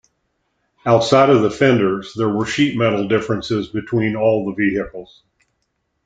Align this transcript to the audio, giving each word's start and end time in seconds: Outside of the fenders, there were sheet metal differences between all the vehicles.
Outside 0.83 1.29
of 1.29 1.43
the 1.43 1.51
fenders, 1.51 2.15
there 2.17 2.27
were 2.27 2.47
sheet 2.47 2.75
metal 2.75 3.07
differences 3.07 3.67
between 3.67 4.15
all 4.15 4.47
the 4.47 4.53
vehicles. 4.69 5.21